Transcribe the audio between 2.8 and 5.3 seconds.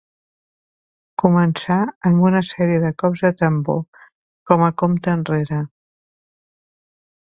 de cops de tambor com a compte